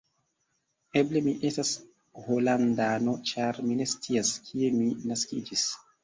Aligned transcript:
Eble 0.99 1.19
mi 1.25 1.33
estas 1.49 1.73
holandano, 2.27 3.13
ĉar 3.31 3.59
mi 3.67 3.77
ne 3.81 3.87
scias, 3.91 4.31
kie 4.47 4.71
mi 4.79 4.89
naskiĝis. 5.11 5.67